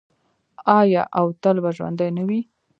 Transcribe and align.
آیا 0.79 1.03
او 1.19 1.25
تل 1.41 1.55
به 1.63 1.69
ژوندی 1.75 2.09
نه 2.17 2.23
وي؟ 2.27 2.39